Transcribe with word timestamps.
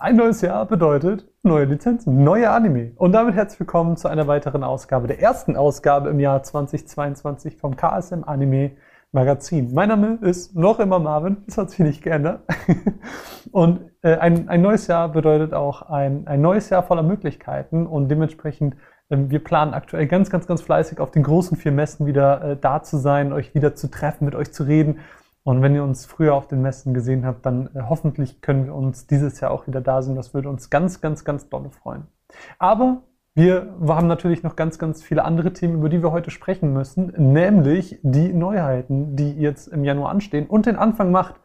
Ein 0.00 0.14
neues 0.14 0.42
Jahr 0.42 0.64
bedeutet 0.64 1.26
neue 1.42 1.64
Lizenzen, 1.64 2.22
neue 2.22 2.50
Anime. 2.50 2.92
Und 2.94 3.10
damit 3.10 3.34
herzlich 3.34 3.58
willkommen 3.58 3.96
zu 3.96 4.06
einer 4.06 4.28
weiteren 4.28 4.62
Ausgabe, 4.62 5.08
der 5.08 5.20
ersten 5.20 5.56
Ausgabe 5.56 6.08
im 6.08 6.20
Jahr 6.20 6.40
2022 6.40 7.56
vom 7.56 7.74
KSM 7.74 8.22
Anime 8.22 8.76
Magazin. 9.10 9.74
Mein 9.74 9.88
Name 9.88 10.20
ist 10.20 10.54
noch 10.54 10.78
immer 10.78 11.00
Marvin, 11.00 11.38
das 11.46 11.58
hat 11.58 11.70
sich 11.70 11.80
nicht 11.80 12.04
geändert. 12.04 12.42
Und 13.50 13.90
äh, 14.02 14.14
ein, 14.18 14.48
ein 14.48 14.62
neues 14.62 14.86
Jahr 14.86 15.08
bedeutet 15.08 15.52
auch 15.52 15.82
ein, 15.82 16.28
ein 16.28 16.42
neues 16.42 16.70
Jahr 16.70 16.84
voller 16.84 17.02
Möglichkeiten 17.02 17.84
und 17.84 18.08
dementsprechend 18.08 18.76
äh, 19.08 19.16
wir 19.18 19.42
planen 19.42 19.74
aktuell 19.74 20.06
ganz, 20.06 20.30
ganz, 20.30 20.46
ganz 20.46 20.62
fleißig 20.62 21.00
auf 21.00 21.10
den 21.10 21.24
großen 21.24 21.56
vier 21.56 21.72
Messen 21.72 22.06
wieder 22.06 22.52
äh, 22.52 22.56
da 22.56 22.84
zu 22.84 22.98
sein, 22.98 23.32
euch 23.32 23.52
wieder 23.52 23.74
zu 23.74 23.90
treffen, 23.90 24.26
mit 24.26 24.36
euch 24.36 24.52
zu 24.52 24.62
reden 24.62 25.00
und 25.48 25.62
wenn 25.62 25.74
ihr 25.74 25.82
uns 25.82 26.04
früher 26.04 26.34
auf 26.34 26.46
den 26.46 26.60
Messen 26.60 26.92
gesehen 26.92 27.24
habt, 27.24 27.46
dann 27.46 27.70
äh, 27.74 27.80
hoffentlich 27.88 28.42
können 28.42 28.66
wir 28.66 28.74
uns 28.74 29.06
dieses 29.06 29.40
Jahr 29.40 29.50
auch 29.50 29.66
wieder 29.66 29.80
da 29.80 30.02
sein. 30.02 30.14
Das 30.14 30.34
würde 30.34 30.50
uns 30.50 30.68
ganz, 30.68 31.00
ganz, 31.00 31.24
ganz 31.24 31.48
dolle 31.48 31.70
freuen. 31.70 32.06
Aber 32.58 33.04
wir 33.34 33.74
haben 33.88 34.08
natürlich 34.08 34.42
noch 34.42 34.56
ganz, 34.56 34.78
ganz 34.78 35.02
viele 35.02 35.24
andere 35.24 35.54
Themen, 35.54 35.76
über 35.76 35.88
die 35.88 36.02
wir 36.02 36.12
heute 36.12 36.30
sprechen 36.30 36.74
müssen, 36.74 37.14
nämlich 37.16 37.98
die 38.02 38.34
Neuheiten, 38.34 39.16
die 39.16 39.32
jetzt 39.38 39.68
im 39.68 39.84
Januar 39.84 40.10
anstehen. 40.10 40.46
Und 40.46 40.66
den 40.66 40.76
Anfang 40.76 41.12
macht 41.12 41.36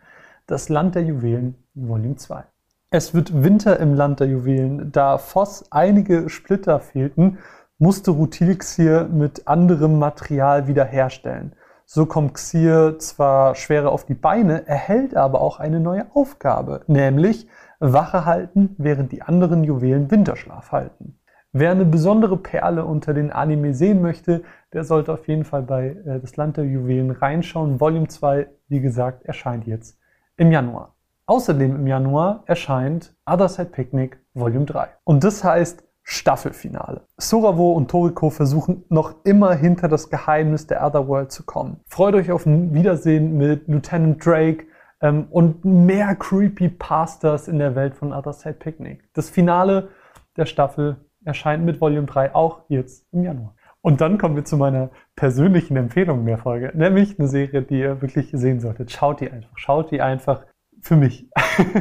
das 0.47 0.67
Land 0.67 0.95
der 0.95 1.03
Juwelen 1.03 1.55
Volume 1.73 2.17
2. 2.17 2.44
Es 2.89 3.13
wird 3.13 3.41
Winter 3.41 3.80
im 3.80 3.94
Land 3.94 4.20
der 4.20 4.27
Juwelen. 4.27 4.91
Da 4.91 5.17
Voss 5.17 5.72
einige 5.72 6.30
Splitter 6.30 6.81
fehlten, 6.81 7.38
musste 7.77 8.11
Rutilix 8.11 8.75
hier 8.75 9.05
mit 9.05 9.47
anderem 9.47 9.97
Material 9.97 10.67
wiederherstellen. 10.67 11.55
So 11.95 12.07
kommt 12.07 12.33
Xir 12.33 12.97
zwar 12.97 13.53
schwerer 13.53 13.91
auf 13.91 14.03
die 14.03 14.15
Beine, 14.15 14.67
erhält 14.67 15.15
aber 15.15 15.41
auch 15.41 15.59
eine 15.59 15.79
neue 15.79 16.07
Aufgabe, 16.16 16.81
nämlich 16.88 17.47
Wache 17.79 18.25
halten, 18.25 18.73
während 18.79 19.11
die 19.11 19.21
anderen 19.21 19.63
Juwelen 19.63 20.09
Winterschlaf 20.09 20.71
halten. 20.71 21.19
Wer 21.52 21.69
eine 21.69 21.85
besondere 21.85 22.36
Perle 22.38 22.83
unter 22.83 23.14
den 23.14 23.31
Anime 23.31 23.75
sehen 23.75 24.02
möchte, 24.02 24.41
der 24.73 24.86
sollte 24.86 25.14
auf 25.14 25.27
jeden 25.27 25.44
Fall 25.45 25.61
bei 25.61 25.89
äh, 25.89 26.19
Das 26.19 26.36
Land 26.36 26.58
der 26.58 26.66
Juwelen 26.66 27.11
reinschauen. 27.11 27.80
Volume 27.80 28.08
2, 28.08 28.47
wie 28.69 28.81
gesagt, 28.81 29.25
erscheint 29.25 29.67
jetzt 29.67 29.99
im 30.36 30.52
Januar. 30.52 30.95
Außerdem 31.27 31.75
im 31.75 31.86
Januar 31.86 32.41
erscheint 32.47 33.16
Other 33.27 33.49
Side 33.49 33.69
Picnic 33.69 34.17
Volume 34.33 34.66
3. 34.66 34.88
Und 35.03 35.23
das 35.23 35.44
heißt, 35.44 35.83
Staffelfinale. 36.03 37.07
Soravo 37.17 37.71
und 37.71 37.89
Toriko 37.89 38.29
versuchen 38.29 38.83
noch 38.89 39.23
immer 39.23 39.53
hinter 39.53 39.87
das 39.87 40.09
Geheimnis 40.09 40.67
der 40.67 40.85
Otherworld 40.85 41.31
zu 41.31 41.43
kommen. 41.43 41.79
Freut 41.87 42.15
euch 42.15 42.31
auf 42.31 42.45
ein 42.45 42.73
Wiedersehen 42.73 43.37
mit 43.37 43.67
Lieutenant 43.67 44.23
Drake 44.23 44.65
ähm, 45.01 45.27
und 45.29 45.63
mehr 45.63 46.15
Creepy 46.15 46.69
Pastas 46.69 47.47
in 47.47 47.57
der 47.57 47.75
Welt 47.75 47.95
von 47.95 48.11
Other 48.11 48.33
Side 48.33 48.55
Picnic. 48.55 49.03
Das 49.13 49.29
Finale 49.29 49.89
der 50.35 50.45
Staffel 50.45 50.97
erscheint 51.23 51.63
mit 51.63 51.79
Volume 51.79 52.07
3 52.07 52.35
auch 52.35 52.63
jetzt 52.67 53.05
im 53.13 53.23
Januar. 53.23 53.55
Und 53.81 53.99
dann 53.99 54.17
kommen 54.17 54.35
wir 54.35 54.45
zu 54.45 54.57
meiner 54.57 54.91
persönlichen 55.15 55.75
Empfehlung 55.75 56.25
der 56.25 56.37
Folge, 56.37 56.71
nämlich 56.73 57.19
eine 57.19 57.27
Serie, 57.27 57.61
die 57.61 57.79
ihr 57.79 58.01
wirklich 58.01 58.29
sehen 58.31 58.61
solltet. 58.61 58.91
Schaut 58.91 59.19
die 59.19 59.29
einfach, 59.29 59.57
schaut 59.57 59.91
die 59.91 60.01
einfach 60.01 60.45
für 60.81 60.95
mich. 60.95 61.29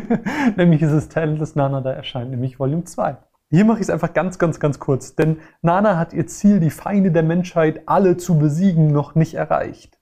nämlich 0.56 0.82
ist 0.82 0.92
es 0.92 1.08
Talentless 1.08 1.54
Nana, 1.54 1.80
da 1.80 1.92
erscheint 1.92 2.30
nämlich 2.30 2.58
Volume 2.58 2.84
2. 2.84 3.16
Hier 3.53 3.67
mache 3.67 3.81
ich 3.81 3.83
es 3.83 3.91
einfach 3.91 4.14
ganz, 4.14 4.39
ganz, 4.39 4.61
ganz 4.61 4.78
kurz, 4.78 5.14
denn 5.14 5.36
Nana 5.61 5.98
hat 5.98 6.14
ihr 6.14 6.27
Ziel, 6.27 6.58
die 6.58 6.70
Feinde 6.70 7.11
der 7.12 7.22
Menschheit 7.22 7.83
alle 7.84 8.17
zu 8.17 8.39
besiegen, 8.39 8.91
noch 8.91 9.14
nicht 9.14 9.34
erreicht. 9.34 9.98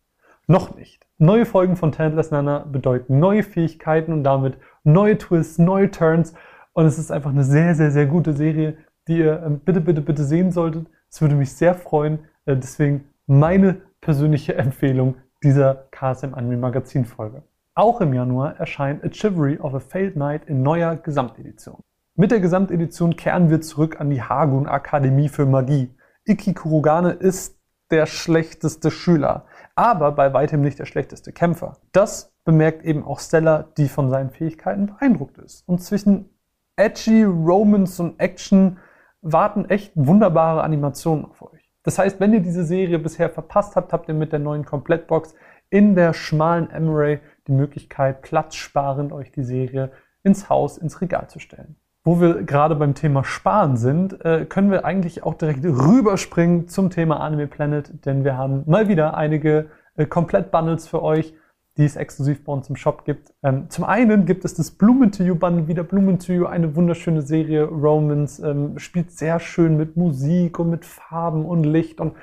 Noch 0.46 0.76
nicht. 0.76 1.04
Neue 1.18 1.44
Folgen 1.44 1.74
von 1.74 1.90
Talentless 1.90 2.30
Nana 2.30 2.60
bedeuten 2.60 3.18
neue 3.18 3.42
Fähigkeiten 3.42 4.12
und 4.12 4.22
damit 4.22 4.56
neue 4.84 5.18
Twists, 5.18 5.58
neue 5.58 5.90
Turns. 5.90 6.32
Und 6.74 6.86
es 6.86 6.96
ist 6.96 7.10
einfach 7.10 7.30
eine 7.30 7.42
sehr, 7.42 7.74
sehr, 7.74 7.90
sehr 7.90 8.06
gute 8.06 8.34
Serie, 8.34 8.76
die 9.08 9.18
ihr 9.18 9.42
ähm, 9.44 9.58
bitte, 9.58 9.80
bitte, 9.80 10.00
bitte 10.00 10.22
sehen 10.22 10.52
solltet. 10.52 10.86
Es 11.10 11.20
würde 11.20 11.34
mich 11.34 11.52
sehr 11.52 11.74
freuen. 11.74 12.20
Äh, 12.46 12.56
deswegen 12.56 13.06
meine 13.26 13.80
persönliche 14.00 14.54
Empfehlung 14.58 15.16
dieser 15.42 15.88
KSM 15.90 16.34
Anime 16.34 16.56
Magazin 16.56 17.04
Folge. 17.04 17.42
Auch 17.74 18.00
im 18.00 18.14
Januar 18.14 18.60
erscheint 18.60 19.02
A 19.02 19.08
Chivalry 19.10 19.58
of 19.58 19.74
a 19.74 19.80
Failed 19.80 20.14
Knight 20.14 20.44
in 20.44 20.62
neuer 20.62 20.94
Gesamtedition. 20.94 21.82
Mit 22.20 22.32
der 22.32 22.40
Gesamtedition 22.40 23.16
kehren 23.16 23.48
wir 23.48 23.62
zurück 23.62 23.98
an 23.98 24.10
die 24.10 24.20
Hagun 24.20 24.66
Akademie 24.66 25.30
für 25.30 25.46
Magie. 25.46 25.88
Iki 26.26 26.52
Kurogane 26.52 27.12
ist 27.12 27.58
der 27.90 28.04
schlechteste 28.04 28.90
Schüler, 28.90 29.46
aber 29.74 30.12
bei 30.12 30.34
weitem 30.34 30.60
nicht 30.60 30.78
der 30.78 30.84
schlechteste 30.84 31.32
Kämpfer. 31.32 31.78
Das 31.92 32.34
bemerkt 32.44 32.84
eben 32.84 33.04
auch 33.04 33.20
Stella, 33.20 33.68
die 33.78 33.88
von 33.88 34.10
seinen 34.10 34.28
Fähigkeiten 34.28 34.88
beeindruckt 34.88 35.38
ist. 35.38 35.66
Und 35.66 35.82
zwischen 35.82 36.28
Edgy, 36.76 37.24
Romance 37.24 38.02
und 38.02 38.20
Action 38.20 38.76
warten 39.22 39.64
echt 39.70 39.92
wunderbare 39.94 40.62
Animationen 40.62 41.24
auf 41.24 41.40
euch. 41.40 41.70
Das 41.84 41.98
heißt, 41.98 42.20
wenn 42.20 42.34
ihr 42.34 42.40
diese 42.40 42.66
Serie 42.66 42.98
bisher 42.98 43.30
verpasst 43.30 43.76
habt, 43.76 43.94
habt 43.94 44.08
ihr 44.08 44.14
mit 44.14 44.30
der 44.30 44.40
neuen 44.40 44.66
Komplettbox 44.66 45.34
in 45.70 45.94
der 45.94 46.12
schmalen 46.12 46.68
Emery 46.68 47.20
die 47.46 47.52
Möglichkeit, 47.52 48.20
platzsparend 48.20 49.10
euch 49.10 49.32
die 49.32 49.42
Serie 49.42 49.90
ins 50.22 50.50
Haus, 50.50 50.76
ins 50.76 51.00
Regal 51.00 51.30
zu 51.30 51.38
stellen. 51.38 51.76
Wo 52.10 52.20
wir 52.20 52.42
gerade 52.42 52.74
beim 52.74 52.96
Thema 52.96 53.22
Sparen 53.22 53.76
sind, 53.76 54.24
äh, 54.24 54.44
können 54.44 54.72
wir 54.72 54.84
eigentlich 54.84 55.22
auch 55.22 55.34
direkt 55.34 55.64
rüberspringen 55.64 56.66
zum 56.66 56.90
Thema 56.90 57.20
Anime 57.20 57.46
Planet, 57.46 58.04
denn 58.04 58.24
wir 58.24 58.36
haben 58.36 58.64
mal 58.66 58.88
wieder 58.88 59.16
einige 59.16 59.66
äh, 59.94 60.06
Komplett-Bundles 60.06 60.88
für 60.88 61.04
euch, 61.04 61.34
die 61.76 61.84
es 61.84 61.94
exklusiv 61.94 62.44
bei 62.44 62.52
uns 62.52 62.68
im 62.68 62.74
Shop 62.74 63.04
gibt. 63.04 63.32
Ähm, 63.44 63.70
zum 63.70 63.84
einen 63.84 64.26
gibt 64.26 64.44
es 64.44 64.54
das 64.54 64.72
Blumen 64.72 65.12
to 65.12 65.22
You 65.22 65.36
Bundle, 65.36 65.68
wieder 65.68 65.84
Blumen 65.84 66.18
to 66.18 66.32
You, 66.32 66.46
eine 66.46 66.74
wunderschöne 66.74 67.22
Serie. 67.22 67.62
Romans 67.62 68.40
ähm, 68.40 68.76
spielt 68.80 69.12
sehr 69.12 69.38
schön 69.38 69.76
mit 69.76 69.96
Musik 69.96 70.58
und 70.58 70.68
mit 70.68 70.84
Farben 70.84 71.44
und 71.44 71.62
Licht 71.62 72.00
und 72.00 72.16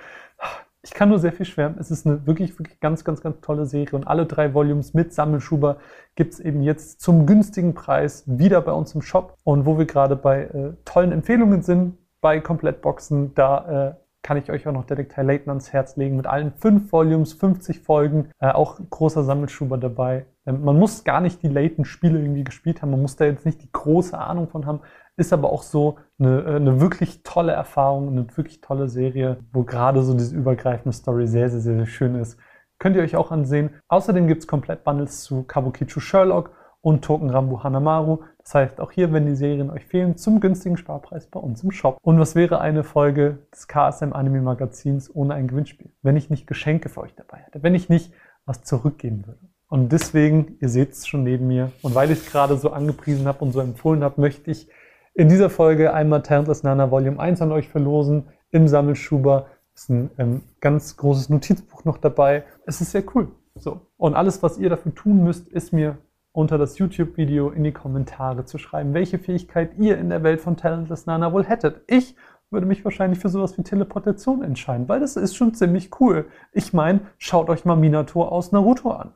ich 0.88 0.94
kann 0.94 1.10
nur 1.10 1.20
sehr 1.20 1.34
viel 1.34 1.46
schwärmen. 1.46 1.78
Es 1.80 1.92
ist 1.92 2.08
eine 2.08 2.26
wirklich, 2.26 2.58
wirklich 2.58 2.80
ganz, 2.80 3.04
ganz, 3.04 3.22
ganz 3.22 3.42
tolle 3.42 3.66
Serie 3.66 3.94
und 3.98 4.08
alle 4.08 4.26
drei 4.26 4.54
Volumes 4.54 4.94
mit 4.94 5.14
Sammelschuber 5.14 5.78
gibt 6.16 6.34
es 6.34 6.40
eben 6.40 6.62
jetzt 6.64 7.02
zum 7.02 7.26
günstigen 7.26 7.74
Preis 7.74 8.24
wieder 8.26 8.62
bei 8.62 8.72
uns 8.72 8.96
im 8.96 9.02
Shop. 9.02 9.38
Und 9.44 9.66
wo 9.66 9.78
wir 9.78 9.86
gerade 9.86 10.16
bei 10.16 10.44
äh, 10.44 10.74
tollen 10.86 11.12
Empfehlungen 11.12 11.62
sind, 11.62 11.98
bei 12.22 12.40
Komplettboxen, 12.40 13.36
da 13.36 13.90
äh, 13.90 13.94
kann 14.28 14.36
ich 14.36 14.52
euch 14.52 14.68
auch 14.68 14.74
noch 14.74 14.84
Detektiv 14.84 15.24
Layton 15.24 15.52
ans 15.52 15.72
Herz 15.72 15.96
legen 15.96 16.18
mit 16.18 16.28
allen 16.28 16.52
fünf 16.52 16.92
Volumes, 16.92 17.32
50 17.32 17.80
Folgen, 17.80 18.30
äh, 18.42 18.52
auch 18.52 18.78
großer 18.90 19.24
Sammelschuber 19.24 19.78
dabei. 19.78 20.26
Ähm, 20.46 20.66
man 20.66 20.78
muss 20.78 21.06
gar 21.06 21.22
nicht 21.22 21.42
die 21.44 21.48
Layton-Spiele 21.48 22.20
irgendwie 22.20 22.44
gespielt 22.44 22.82
haben, 22.82 22.92
man 22.92 23.02
muss 23.02 23.16
da 23.16 23.24
jetzt 23.24 23.46
nicht 23.46 23.64
die 23.64 23.72
große 23.72 24.18
Ahnung 24.18 24.50
von 24.50 24.66
haben, 24.66 24.82
ist 25.16 25.32
aber 25.32 25.50
auch 25.50 25.64
so 25.64 26.00
eine, 26.20 26.42
äh, 26.42 26.56
eine 26.58 26.82
wirklich 26.82 27.24
tolle 27.24 27.54
Erfahrung, 27.54 28.10
eine 28.10 28.28
wirklich 28.36 28.60
tolle 28.60 28.90
Serie, 28.90 29.38
wo 29.54 29.64
gerade 29.64 30.04
so 30.04 30.14
diese 30.14 30.36
übergreifende 30.36 30.92
Story 30.92 31.26
sehr, 31.26 31.50
sehr, 31.50 31.62
sehr 31.62 31.86
schön 31.86 32.16
ist. 32.16 32.38
Könnt 32.80 32.98
ihr 32.98 33.04
euch 33.04 33.16
auch 33.16 33.32
ansehen. 33.32 33.70
Außerdem 33.88 34.28
gibt 34.28 34.42
es 34.42 34.48
komplett 34.48 34.84
Bundles 34.84 35.24
zu 35.24 35.44
Kabukicho 35.44 36.02
Sherlock 36.02 36.52
und 36.82 37.02
Token 37.02 37.30
Rambu 37.30 37.64
Hanamaru. 37.64 38.24
Das 38.48 38.56
heißt, 38.56 38.80
auch 38.80 38.94
hier, 38.94 39.12
wenn 39.12 39.26
die 39.26 39.36
Serien 39.36 39.70
euch 39.70 39.86
fehlen, 39.86 40.16
zum 40.16 40.40
günstigen 40.40 40.78
Sparpreis 40.78 41.28
bei 41.28 41.38
uns 41.38 41.64
im 41.64 41.72
Shop. 41.72 41.98
Und 42.02 42.18
was 42.18 42.34
wäre 42.34 42.62
eine 42.62 42.86
Folge 42.86 43.40
des 43.54 43.68
KSM 43.68 44.14
Anime 44.14 44.40
Magazins 44.40 45.14
ohne 45.14 45.34
ein 45.34 45.50
Gewinnspiel? 45.50 45.92
Wenn 46.02 46.16
ich 46.16 46.30
nicht 46.30 46.48
Geschenke 46.48 46.88
für 46.88 47.02
euch 47.02 47.14
dabei 47.14 47.40
hätte, 47.40 47.62
wenn 47.62 47.76
ich 47.76 47.90
nicht 47.90 48.14
was 48.46 48.64
zurückgeben 48.64 49.28
würde. 49.28 49.42
Und 49.68 49.92
deswegen, 49.92 50.56
ihr 50.62 50.70
seht 50.70 50.94
es 50.94 51.08
schon 51.08 51.26
neben 51.26 51.48
mir, 51.48 51.74
und 51.82 51.94
weil 51.94 52.10
ich 52.10 52.20
es 52.20 52.32
gerade 52.32 52.56
so 52.56 52.72
angepriesen 52.72 53.28
habe 53.28 53.44
und 53.44 53.52
so 53.52 53.60
empfohlen 53.60 54.02
habe, 54.02 54.22
möchte 54.22 54.50
ich 54.50 54.70
in 55.14 55.28
dieser 55.28 55.50
Folge 55.50 55.94
einmal 55.94 56.22
Talentless 56.22 56.64
Nana 56.64 56.90
Volume 56.90 57.20
1 57.20 57.42
an 57.42 57.52
euch 57.52 57.68
verlosen 57.68 58.30
im 58.52 58.70
Sammelschuber. 58.70 59.48
Ist 59.76 59.90
ein 59.90 60.10
ähm, 60.18 60.42
ganz 60.62 60.96
großes 60.96 61.28
Notizbuch 61.28 61.84
noch 61.84 61.98
dabei. 61.98 62.46
Es 62.66 62.80
ist 62.80 62.92
sehr 62.92 63.04
cool. 63.14 63.28
So. 63.56 63.82
Und 63.98 64.16
alles, 64.16 64.42
was 64.42 64.58
ihr 64.58 64.70
dafür 64.70 64.96
tun 64.96 65.26
müsst, 65.26 65.50
ist 65.50 65.74
mir 65.74 65.98
unter 66.38 66.60
das 66.60 66.78
YouTube-Video 66.78 67.50
in 67.50 67.64
die 67.64 67.72
Kommentare 67.72 68.46
zu 68.46 68.60
schreiben, 68.60 68.94
welche 68.94 69.18
Fähigkeit 69.18 69.72
ihr 69.80 69.98
in 69.98 70.10
der 70.10 70.22
Welt 70.22 70.40
von 70.40 70.56
Talentless 70.56 71.08
Nana 71.08 71.34
wohl 71.34 71.44
hättet. 71.44 71.82
Ich 71.88 72.16
würde 72.52 72.68
mich 72.68 72.86
wahrscheinlich 72.86 73.18
für 73.18 73.30
sowas 73.30 73.58
wie 73.58 73.64
Teleportation 73.64 74.44
entscheiden, 74.44 74.88
weil 74.88 75.00
das 75.00 75.16
ist 75.16 75.36
schon 75.36 75.56
ziemlich 75.56 76.00
cool. 76.00 76.28
Ich 76.52 76.74
meine, 76.74 77.00
schaut 77.18 77.50
euch 77.50 77.66
mal 77.66 77.76
Minato 77.76 78.24
aus 78.24 78.52
Naruto 78.52 78.92
an. 78.92 79.14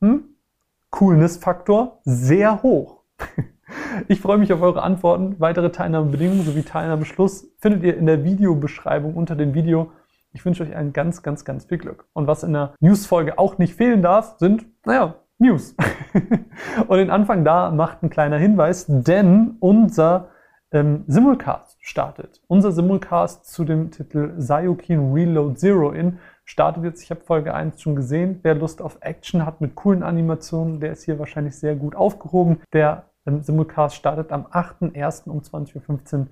Hm? 0.00 0.22
Coolness-Faktor 0.90 2.00
sehr 2.04 2.62
hoch. 2.62 3.02
Ich 4.08 4.20
freue 4.20 4.38
mich 4.38 4.52
auf 4.52 4.62
eure 4.62 4.82
Antworten. 4.82 5.36
Weitere 5.38 5.70
Teilnahmebedingungen 5.70 6.44
sowie 6.44 6.64
Teilnahmeschluss 6.64 7.52
findet 7.58 7.84
ihr 7.84 7.96
in 7.96 8.06
der 8.06 8.24
Videobeschreibung 8.24 9.14
unter 9.14 9.36
dem 9.36 9.54
Video. 9.54 9.92
Ich 10.32 10.44
wünsche 10.44 10.64
euch 10.64 10.74
ein 10.74 10.92
ganz, 10.92 11.22
ganz, 11.22 11.44
ganz 11.44 11.66
viel 11.66 11.78
Glück. 11.78 12.06
Und 12.12 12.26
was 12.26 12.42
in 12.42 12.52
der 12.52 12.74
News-Folge 12.80 13.38
auch 13.38 13.58
nicht 13.58 13.76
fehlen 13.76 14.02
darf, 14.02 14.38
sind, 14.38 14.66
naja, 14.84 15.14
News. 15.40 15.74
Und 16.86 16.98
den 16.98 17.10
Anfang 17.10 17.44
da 17.44 17.70
macht 17.70 18.02
ein 18.02 18.10
kleiner 18.10 18.36
Hinweis, 18.38 18.86
denn 18.88 19.56
unser 19.60 20.28
ähm, 20.72 21.04
Simulcast 21.06 21.78
startet. 21.80 22.40
Unser 22.46 22.72
Simulcast 22.72 23.46
zu 23.46 23.64
dem 23.64 23.90
Titel 23.90 24.34
Sayukin 24.36 25.12
Reload 25.12 25.56
Zero 25.56 25.90
In 25.90 26.18
startet 26.44 26.84
jetzt. 26.84 27.02
Ich 27.02 27.10
habe 27.10 27.20
Folge 27.20 27.54
1 27.54 27.80
schon 27.80 27.96
gesehen. 27.96 28.40
Wer 28.42 28.54
Lust 28.54 28.82
auf 28.82 28.98
Action 29.00 29.46
hat 29.46 29.60
mit 29.60 29.74
coolen 29.74 30.02
Animationen, 30.02 30.80
der 30.80 30.92
ist 30.92 31.04
hier 31.04 31.18
wahrscheinlich 31.18 31.56
sehr 31.58 31.74
gut 31.74 31.96
aufgehoben. 31.96 32.60
Der 32.72 33.04
Ähm, 33.26 33.42
Simulcast 33.42 33.96
startet 33.96 34.32
am 34.32 34.46
8.1. 34.46 35.28
um 35.28 35.40
20.15 35.40 36.20
Uhr 36.20 36.26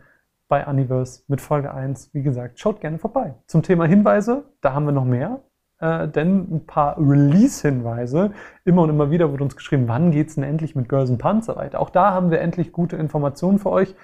bei 0.49 0.67
Universe 0.67 1.23
mit 1.29 1.41
Folge 1.41 1.73
1. 1.73 2.15
Wie 2.15 2.23
gesagt, 2.23 2.59
schaut 2.59 2.81
gerne 2.81 2.99
vorbei. 2.99 3.35
Zum 3.47 3.63
Thema 3.63 3.85
Hinweise, 3.85 4.45
da 4.63 4.73
haben 4.73 4.87
wir 4.87 4.93
noch 4.93 5.05
mehr. 5.05 5.41
Äh, 5.81 6.09
denn 6.09 6.49
ein 6.51 6.67
paar 6.67 6.99
Release-Hinweise. 6.99 8.33
Immer 8.65 8.83
und 8.83 8.91
immer 8.91 9.11
wieder 9.11 9.31
wird 9.31 9.41
uns 9.41 9.57
geschrieben, 9.57 9.85
wann 9.87 10.11
geht's 10.11 10.35
denn 10.35 10.45
endlich 10.45 10.75
mit 10.75 10.89
Girls 10.89 11.11
and 11.11 11.21
Panzer 11.21 11.57
weiter? 11.57 11.81
Auch 11.81 11.91
da 11.91 12.13
haben 12.13 12.31
wir 12.31 12.41
endlich 12.41 12.73
gute 12.73 12.97
Informationen 12.97 13.59
für 13.59 13.71
euch. 13.71 13.95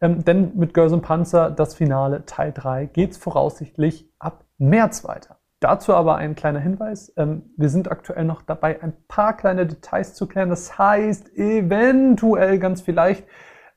Ähm, 0.00 0.24
denn 0.24 0.56
mit 0.56 0.74
Girls 0.74 0.92
and 0.92 1.02
Panzer, 1.02 1.50
das 1.50 1.74
Finale 1.74 2.24
Teil 2.24 2.52
3, 2.52 2.86
geht's 2.86 3.16
voraussichtlich 3.18 4.10
ab 4.18 4.44
März 4.56 5.04
weiter. 5.04 5.38
Dazu 5.60 5.92
aber 5.92 6.16
ein 6.16 6.36
kleiner 6.36 6.60
Hinweis. 6.60 7.12
Ähm, 7.16 7.50
wir 7.56 7.68
sind 7.68 7.90
aktuell 7.90 8.24
noch 8.24 8.42
dabei, 8.42 8.80
ein 8.82 8.94
paar 9.08 9.36
kleine 9.36 9.66
Details 9.66 10.14
zu 10.14 10.28
klären. 10.28 10.50
Das 10.50 10.78
heißt, 10.78 11.36
eventuell, 11.36 12.58
ganz 12.58 12.80
vielleicht, 12.80 13.26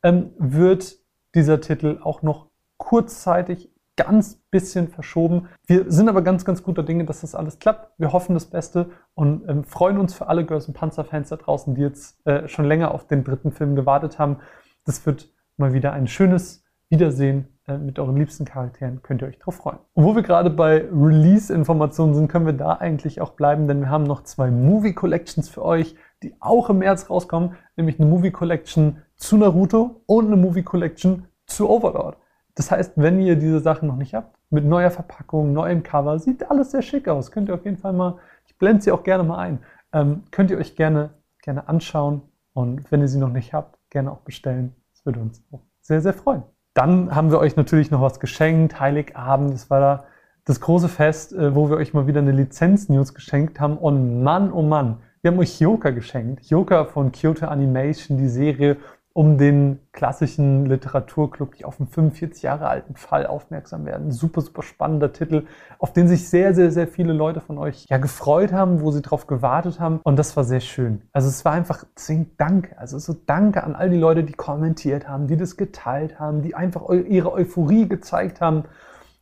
ähm, 0.03 0.31
wird 0.37 0.97
dieser 1.33 1.59
Titel 1.59 1.99
auch 2.03 2.21
noch 2.21 2.49
kurzzeitig 2.77 3.70
ganz 3.97 4.41
bisschen 4.51 4.87
verschoben. 4.87 5.49
Wir 5.67 5.91
sind 5.91 6.09
aber 6.09 6.21
ganz, 6.21 6.45
ganz 6.45 6.63
guter 6.63 6.83
Dinge, 6.83 7.05
dass 7.05 7.21
das 7.21 7.35
alles 7.35 7.59
klappt. 7.59 7.91
Wir 7.99 8.13
hoffen 8.13 8.33
das 8.33 8.45
Beste 8.45 8.89
und 9.13 9.47
ähm, 9.49 9.63
freuen 9.63 9.97
uns 9.97 10.13
für 10.13 10.27
alle 10.27 10.45
Girls 10.45 10.71
Panzer-Fans 10.71 11.29
da 11.29 11.35
draußen, 11.35 11.75
die 11.75 11.81
jetzt 11.81 12.25
äh, 12.25 12.47
schon 12.47 12.65
länger 12.65 12.93
auf 12.93 13.07
den 13.07 13.23
dritten 13.23 13.51
Film 13.51 13.75
gewartet 13.75 14.17
haben. 14.17 14.37
Das 14.85 15.05
wird 15.05 15.29
mal 15.57 15.73
wieder 15.73 15.93
ein 15.93 16.07
schönes 16.07 16.63
Wiedersehen 16.89 17.47
äh, 17.67 17.77
mit 17.77 17.99
euren 17.99 18.17
liebsten 18.17 18.45
Charakteren. 18.45 19.01
Könnt 19.01 19.21
ihr 19.21 19.27
euch 19.27 19.39
drauf 19.39 19.55
freuen. 19.55 19.79
Und 19.93 20.03
wo 20.03 20.15
wir 20.15 20.23
gerade 20.23 20.49
bei 20.49 20.85
Release-Informationen 20.91 22.13
sind, 22.13 22.27
können 22.27 22.45
wir 22.45 22.53
da 22.53 22.73
eigentlich 22.73 23.21
auch 23.21 23.31
bleiben, 23.31 23.67
denn 23.67 23.81
wir 23.81 23.89
haben 23.89 24.03
noch 24.03 24.23
zwei 24.23 24.51
Movie 24.51 24.93
Collections 24.93 25.47
für 25.47 25.63
euch, 25.63 25.95
die 26.23 26.35
auch 26.39 26.69
im 26.69 26.79
März 26.79 27.09
rauskommen, 27.09 27.55
nämlich 27.75 27.99
eine 27.99 28.09
Movie 28.09 28.31
Collection 28.31 29.01
zu 29.15 29.37
Naruto 29.37 30.01
und 30.05 30.27
eine 30.27 30.35
Movie 30.35 30.63
Collection 30.63 31.27
zu 31.45 31.69
Overlord. 31.69 32.17
Das 32.55 32.71
heißt, 32.71 32.93
wenn 32.95 33.19
ihr 33.21 33.35
diese 33.35 33.59
Sachen 33.59 33.87
noch 33.87 33.95
nicht 33.95 34.13
habt, 34.13 34.35
mit 34.49 34.65
neuer 34.65 34.91
Verpackung, 34.91 35.53
neuem 35.53 35.83
Cover, 35.83 36.19
sieht 36.19 36.49
alles 36.49 36.71
sehr 36.71 36.81
schick 36.81 37.07
aus. 37.07 37.31
Könnt 37.31 37.49
ihr 37.49 37.55
auf 37.55 37.65
jeden 37.65 37.77
Fall 37.77 37.93
mal, 37.93 38.17
ich 38.45 38.57
blende 38.57 38.81
sie 38.81 38.91
auch 38.91 39.03
gerne 39.03 39.23
mal 39.23 39.37
ein, 39.37 39.59
ähm, 39.93 40.23
könnt 40.31 40.51
ihr 40.51 40.57
euch 40.57 40.75
gerne, 40.75 41.11
gerne 41.41 41.67
anschauen 41.67 42.21
und 42.53 42.91
wenn 42.91 43.01
ihr 43.01 43.07
sie 43.07 43.19
noch 43.19 43.29
nicht 43.29 43.53
habt, 43.53 43.77
gerne 43.89 44.11
auch 44.11 44.19
bestellen. 44.19 44.75
Das 44.93 45.05
würde 45.05 45.19
uns 45.19 45.43
auch 45.51 45.61
sehr, 45.81 46.01
sehr 46.01 46.13
freuen. 46.13 46.43
Dann 46.73 47.15
haben 47.15 47.31
wir 47.31 47.39
euch 47.39 47.55
natürlich 47.55 47.91
noch 47.91 48.01
was 48.01 48.19
geschenkt, 48.19 48.79
Heiligabend, 48.79 49.53
das 49.53 49.69
war 49.69 49.79
da 49.79 50.03
das 50.45 50.59
große 50.59 50.89
Fest, 50.89 51.33
äh, 51.33 51.55
wo 51.55 51.69
wir 51.69 51.77
euch 51.77 51.93
mal 51.93 52.07
wieder 52.07 52.19
eine 52.19 52.31
Lizenz-News 52.31 53.13
geschenkt 53.13 53.59
haben. 53.59 53.77
Und 53.77 54.23
Mann, 54.23 54.51
oh 54.51 54.61
Mann, 54.61 54.97
wir 55.21 55.31
haben 55.31 55.39
euch 55.39 55.59
Yoka 55.59 55.91
geschenkt. 55.91 56.45
Yoka 56.49 56.85
von 56.85 57.11
Kyoto 57.11 57.45
Animation, 57.45 58.17
die 58.17 58.27
Serie 58.27 58.77
um 59.13 59.37
den 59.37 59.79
klassischen 59.91 60.65
Literaturclub, 60.65 61.55
die 61.55 61.65
auf 61.65 61.79
einen 61.79 61.89
45 61.89 62.43
Jahre 62.43 62.67
alten 62.69 62.95
Fall 62.95 63.27
aufmerksam 63.27 63.85
werden. 63.85 64.11
Super, 64.11 64.41
super 64.41 64.63
spannender 64.63 65.11
Titel, 65.11 65.45
auf 65.79 65.91
den 65.91 66.07
sich 66.07 66.29
sehr, 66.29 66.53
sehr, 66.53 66.71
sehr 66.71 66.87
viele 66.87 67.11
Leute 67.11 67.41
von 67.41 67.57
euch 67.57 67.85
ja 67.89 67.97
gefreut 67.97 68.53
haben, 68.53 68.81
wo 68.81 68.91
sie 68.91 69.01
drauf 69.01 69.27
gewartet 69.27 69.79
haben. 69.81 69.99
Und 70.03 70.17
das 70.17 70.37
war 70.37 70.45
sehr 70.45 70.61
schön. 70.61 71.01
Also 71.11 71.27
es 71.27 71.43
war 71.43 71.51
einfach, 71.51 71.83
deswegen 71.95 72.31
danke. 72.37 72.77
Also 72.77 72.99
so 72.99 73.13
danke 73.25 73.63
an 73.63 73.75
all 73.75 73.89
die 73.89 73.97
Leute, 73.97 74.23
die 74.23 74.33
kommentiert 74.33 75.09
haben, 75.09 75.27
die 75.27 75.35
das 75.35 75.57
geteilt 75.57 76.17
haben, 76.19 76.41
die 76.41 76.55
einfach 76.55 76.89
ihre 76.89 77.33
Euphorie 77.33 77.89
gezeigt 77.89 78.39
haben. 78.39 78.63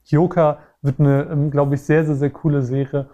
Joker 0.06 0.60
wird 0.82 1.00
eine, 1.00 1.24
ähm, 1.32 1.52
glaube 1.52 1.76
ich, 1.76 1.82
sehr, 1.82 2.06
sehr, 2.06 2.16
sehr 2.16 2.30
coole 2.30 2.62
Serie 2.62 3.10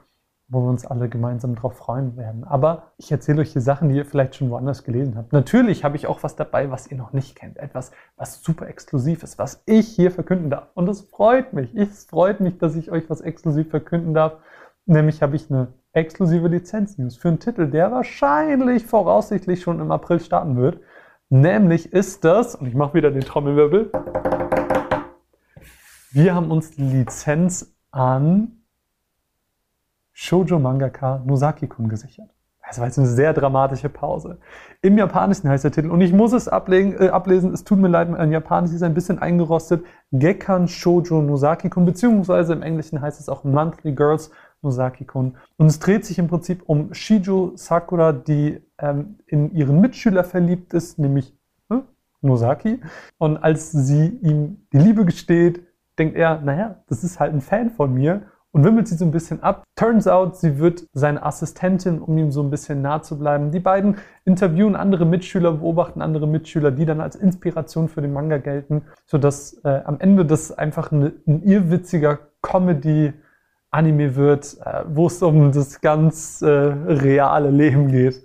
wo 0.48 0.62
wir 0.62 0.70
uns 0.70 0.86
alle 0.86 1.10
gemeinsam 1.10 1.56
drauf 1.56 1.76
freuen 1.78 2.18
werden. 2.18 2.44
Aber 2.44 2.92
ich 2.98 3.12
erzähle 3.12 3.42
euch 3.42 3.52
hier 3.52 3.62
Sachen, 3.62 3.90
die 3.90 3.96
ihr 3.96 4.06
vielleicht 4.06 4.36
schon 4.36 4.50
woanders 4.52 4.84
gelesen 4.84 5.18
habt. 5.18 5.34
Natürlich 5.34 5.84
habe 5.84 5.96
ich 5.96 6.06
auch 6.08 6.22
was 6.22 6.36
dabei, 6.36 6.70
was 6.70 6.88
ihr 6.88 6.98
noch 6.98 7.14
nicht 7.14 7.36
kennt. 7.36 7.58
Etwas, 7.58 7.92
was 8.16 8.44
super 8.44 8.68
exklusiv 8.68 9.24
ist, 9.24 9.40
was 9.40 9.64
ich 9.66 9.88
hier 9.88 10.12
verkünden 10.12 10.50
darf. 10.50 10.68
Und 10.76 10.88
es 10.88 11.02
freut 11.02 11.54
mich. 11.54 11.76
Es 11.76 12.06
freut 12.06 12.42
mich, 12.42 12.58
dass 12.60 12.76
ich 12.76 12.92
euch 12.92 13.10
was 13.10 13.22
exklusiv 13.22 13.70
verkünden 13.70 14.14
darf. 14.14 14.34
Nämlich 14.86 15.24
habe 15.24 15.36
ich 15.36 15.50
eine 15.50 15.70
exklusive 15.94 16.48
Lizenz-News 16.48 17.18
für 17.18 17.30
einen 17.30 17.40
Titel, 17.40 17.68
der 17.68 17.92
wahrscheinlich 17.92 18.86
voraussichtlich 18.86 19.62
schon 19.62 19.80
im 19.80 19.92
April 19.92 20.20
starten 20.20 20.58
wird. 20.58 20.80
Nämlich 21.30 21.92
ist 21.92 22.24
das, 22.24 22.54
und 22.54 22.68
ich 22.68 22.76
mache 22.76 22.94
wieder 22.94 23.10
den 23.10 23.22
Trommelwirbel, 23.22 23.92
wir 26.12 26.36
haben 26.36 26.52
uns 26.52 26.72
die 26.72 26.84
Lizenz 26.84 27.76
an 27.92 28.55
Shoujo 30.18 30.60
Mangaka 30.60 31.22
Nosaki-kun 31.26 31.90
gesichert. 31.90 32.30
Das 32.68 32.80
war 32.80 32.88
jetzt 32.88 32.98
eine 32.98 33.08
sehr 33.08 33.34
dramatische 33.34 33.90
Pause. 33.90 34.40
Im 34.82 34.98
Japanischen 34.98 35.50
heißt 35.50 35.66
der 35.66 35.72
Titel, 35.72 35.92
und 35.92 36.02
ich 36.02 36.14
muss 36.14 36.34
es 36.34 36.48
ablegen, 36.48 36.96
äh, 37.00 37.10
ablesen, 37.10 37.54
es 37.54 37.64
tut 37.64 37.78
mir 37.78 37.90
leid, 37.90 38.10
mein 38.10 38.32
Japanisch 38.32 38.72
ist 38.72 38.82
ein 38.82 38.94
bisschen 38.96 39.20
eingerostet, 39.20 39.86
Gekkan 40.12 40.68
Shoujo 40.68 41.22
Nosaki-kun, 41.22 41.86
beziehungsweise 41.86 42.54
im 42.54 42.64
Englischen 42.64 43.02
heißt 43.02 43.20
es 43.20 43.30
auch 43.30 43.44
Monthly 43.44 43.94
Girls 43.94 44.32
Nosaki-kun. 44.62 45.36
Und 45.58 45.68
es 45.68 45.80
dreht 45.80 46.06
sich 46.06 46.18
im 46.18 46.28
Prinzip 46.28 46.64
um 46.66 46.94
Shijo 46.94 47.52
Sakura, 47.56 48.14
die 48.14 48.62
ähm, 48.80 49.20
in 49.28 49.54
ihren 49.54 49.82
Mitschüler 49.82 50.24
verliebt 50.24 50.74
ist, 50.74 50.98
nämlich 50.98 51.38
äh, 51.70 51.80
Nosaki. 52.22 52.80
Und 53.18 53.38
als 53.38 53.74
sie 53.74 54.08
ihm 54.22 54.66
die 54.72 54.80
Liebe 54.80 55.06
gesteht, 55.06 55.62
denkt 56.00 56.16
er, 56.16 56.40
naja, 56.42 56.84
das 56.88 57.04
ist 57.04 57.20
halt 57.20 57.34
ein 57.34 57.42
Fan 57.42 57.70
von 57.70 57.94
mir 57.94 58.24
und 58.56 58.64
wimmelt 58.64 58.88
sie 58.88 58.96
so 58.96 59.04
ein 59.04 59.12
bisschen 59.12 59.44
ab. 59.44 59.66
Turns 59.76 60.08
out, 60.08 60.38
sie 60.38 60.60
wird 60.60 60.88
seine 60.94 61.22
Assistentin, 61.24 62.00
um 62.00 62.18
ihm 62.18 62.32
so 62.32 62.42
ein 62.42 62.50
bisschen 62.50 62.82
nah 62.82 63.02
zu 63.02 63.20
bleiben. 63.20 63.52
Die 63.52 63.60
beiden 63.60 63.98
interviewen 64.24 64.78
andere 64.78 65.06
Mitschüler, 65.06 65.52
beobachten 65.52 66.02
andere 66.02 66.26
Mitschüler, 66.26 66.72
die 66.72 66.86
dann 66.86 67.02
als 67.02 67.18
Inspiration 67.18 67.90
für 67.90 68.02
den 68.02 68.14
Manga 68.14 68.38
gelten, 68.38 68.84
sodass 69.08 69.60
äh, 69.66 69.82
am 69.84 70.00
Ende 70.00 70.26
das 70.26 70.58
einfach 70.58 70.94
eine, 70.94 71.12
ein 71.28 71.44
irrwitziger 71.44 72.18
Comedy-Anime 72.42 74.16
wird, 74.16 74.56
äh, 74.64 74.84
wo 74.88 75.08
es 75.08 75.22
um 75.22 75.52
das 75.52 75.82
ganz 75.82 76.42
äh, 76.42 76.48
reale 76.48 77.50
Leben 77.50 77.90
geht. 77.90 78.24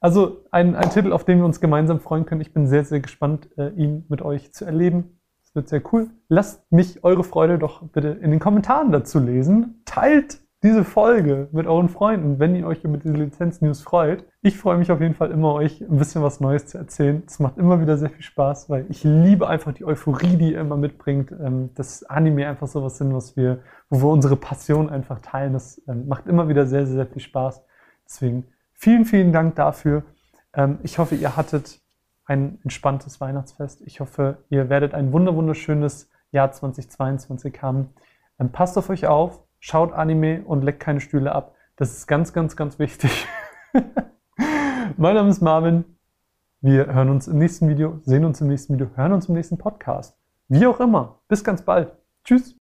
Also 0.00 0.44
ein, 0.50 0.76
ein 0.76 0.90
Titel, 0.90 1.14
auf 1.14 1.24
den 1.24 1.38
wir 1.38 1.46
uns 1.46 1.62
gemeinsam 1.62 1.98
freuen 1.98 2.26
können. 2.26 2.42
Ich 2.42 2.52
bin 2.52 2.66
sehr, 2.66 2.84
sehr 2.84 3.00
gespannt, 3.00 3.48
äh, 3.56 3.70
ihn 3.70 4.04
mit 4.10 4.20
euch 4.20 4.52
zu 4.52 4.66
erleben 4.66 5.16
wird 5.54 5.68
sehr 5.68 5.82
cool. 5.92 6.10
Lasst 6.28 6.70
mich 6.70 7.04
eure 7.04 7.24
Freude 7.24 7.58
doch 7.58 7.82
bitte 7.88 8.08
in 8.08 8.30
den 8.30 8.40
Kommentaren 8.40 8.92
dazu 8.92 9.18
lesen. 9.18 9.82
Teilt 9.84 10.40
diese 10.62 10.84
Folge 10.84 11.48
mit 11.50 11.66
euren 11.66 11.88
Freunden, 11.88 12.38
wenn 12.38 12.54
ihr 12.54 12.66
euch 12.66 12.84
über 12.84 12.96
diese 12.96 13.14
Lizenz-News 13.14 13.82
freut. 13.82 14.24
Ich 14.42 14.56
freue 14.56 14.78
mich 14.78 14.92
auf 14.92 15.00
jeden 15.00 15.14
Fall 15.14 15.32
immer, 15.32 15.54
euch 15.54 15.80
ein 15.80 15.96
bisschen 15.96 16.22
was 16.22 16.38
Neues 16.38 16.66
zu 16.66 16.78
erzählen. 16.78 17.22
Es 17.26 17.40
macht 17.40 17.58
immer 17.58 17.80
wieder 17.80 17.98
sehr 17.98 18.10
viel 18.10 18.22
Spaß, 18.22 18.70
weil 18.70 18.86
ich 18.88 19.02
liebe 19.02 19.48
einfach 19.48 19.72
die 19.72 19.84
Euphorie, 19.84 20.36
die 20.36 20.52
ihr 20.52 20.60
immer 20.60 20.76
mitbringt. 20.76 21.32
Ähm, 21.32 21.70
das 21.74 22.04
Anime 22.04 22.46
einfach 22.46 22.68
sowas 22.68 22.98
sind, 22.98 23.12
was 23.12 23.36
wir, 23.36 23.58
wo 23.90 24.02
wir 24.02 24.08
unsere 24.08 24.36
Passion 24.36 24.88
einfach 24.88 25.18
teilen. 25.20 25.52
Das 25.52 25.82
ähm, 25.88 26.06
macht 26.06 26.28
immer 26.28 26.48
wieder 26.48 26.66
sehr, 26.66 26.86
sehr, 26.86 26.94
sehr 26.94 27.06
viel 27.06 27.22
Spaß. 27.22 27.64
Deswegen 28.04 28.44
vielen, 28.72 29.04
vielen 29.04 29.32
Dank 29.32 29.56
dafür. 29.56 30.04
Ähm, 30.54 30.78
ich 30.84 30.98
hoffe, 30.98 31.16
ihr 31.16 31.36
hattet 31.36 31.80
ein 32.24 32.58
entspanntes 32.62 33.20
Weihnachtsfest. 33.20 33.82
Ich 33.82 34.00
hoffe, 34.00 34.38
ihr 34.48 34.68
werdet 34.68 34.94
ein 34.94 35.12
wunderschönes 35.12 36.10
Jahr 36.30 36.50
2022 36.50 37.62
haben. 37.62 37.90
Ähm, 38.38 38.50
passt 38.50 38.78
auf 38.78 38.90
euch 38.90 39.06
auf, 39.06 39.42
schaut 39.60 39.92
Anime 39.92 40.42
und 40.44 40.62
leckt 40.62 40.80
keine 40.80 41.00
Stühle 41.00 41.32
ab. 41.34 41.54
Das 41.76 41.92
ist 41.92 42.06
ganz, 42.06 42.32
ganz, 42.32 42.56
ganz 42.56 42.78
wichtig. 42.78 43.26
mein 44.96 45.14
Name 45.14 45.30
ist 45.30 45.40
Marvin. 45.40 45.84
Wir 46.60 46.86
hören 46.86 47.10
uns 47.10 47.26
im 47.26 47.38
nächsten 47.38 47.68
Video, 47.68 47.98
sehen 48.02 48.24
uns 48.24 48.40
im 48.40 48.48
nächsten 48.48 48.74
Video, 48.74 48.90
hören 48.94 49.12
uns 49.12 49.28
im 49.28 49.34
nächsten 49.34 49.58
Podcast. 49.58 50.16
Wie 50.48 50.66
auch 50.66 50.80
immer. 50.80 51.20
Bis 51.28 51.42
ganz 51.42 51.62
bald. 51.62 51.92
Tschüss. 52.24 52.61